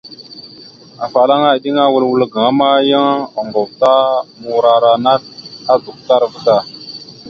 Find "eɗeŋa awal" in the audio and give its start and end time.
1.57-2.03